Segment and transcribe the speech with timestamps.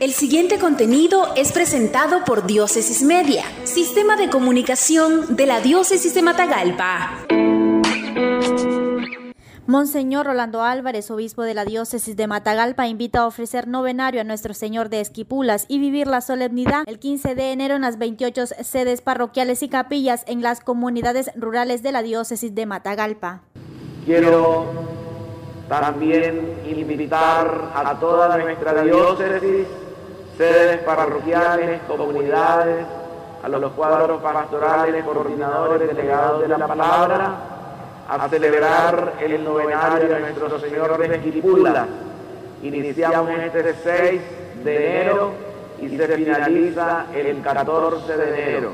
[0.00, 6.22] El siguiente contenido es presentado por Diócesis Media, Sistema de Comunicación de la Diócesis de
[6.22, 7.18] Matagalpa.
[9.66, 14.54] Monseñor Rolando Álvarez, obispo de la diócesis de Matagalpa, invita a ofrecer novenario a Nuestro
[14.54, 19.02] Señor de Esquipulas y vivir la solemnidad el 15 de enero en las 28 sedes
[19.02, 23.42] parroquiales y capillas en las comunidades rurales de la diócesis de Matagalpa.
[24.06, 24.64] Quiero
[25.68, 29.66] también invitar a toda nuestra diócesis,
[30.40, 32.86] sedes parroquiales, comunidades,
[33.42, 37.34] a los cuadros pastorales, coordinadores, delegados de la palabra,
[38.08, 41.86] a celebrar el novenario de nuestro Señor de Esquipula.
[42.62, 44.20] Iniciamos este 6
[44.64, 45.32] de enero
[45.78, 48.70] y se finaliza el 14 de enero.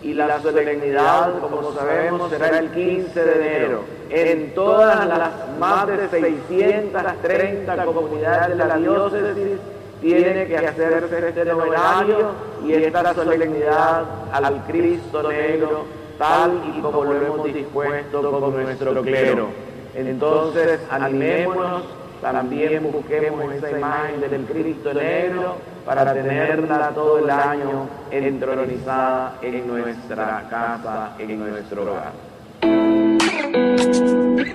[0.00, 3.84] Y la solemnidad, como sabemos, será el 15 de enero.
[4.08, 9.58] En todas las más de 630 comunidades de la diócesis
[10.02, 12.32] tiene que hacerse este novenario
[12.66, 15.84] y esta solemnidad al Cristo negro
[16.18, 19.48] tal y como lo hemos dispuesto con nuestro clero.
[19.94, 21.84] Entonces, animémonos,
[22.20, 30.46] también busquemos esa imagen del Cristo negro para tenerla todo el año entronizada en nuestra
[30.50, 32.12] casa, en nuestro hogar.